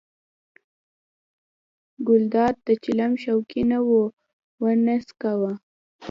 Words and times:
ګلداد 2.07 2.55
د 2.67 2.69
چلم 2.83 3.11
شوقي 3.23 3.61
نه 3.71 3.79
و 3.87 3.95
نه 4.85 4.93
یې 4.95 5.01
څکاوه. 5.07 5.53